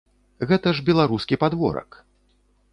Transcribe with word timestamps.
Гэта 0.51 0.73
ж 0.77 0.85
беларускі 0.87 1.39
падворак! 1.45 1.89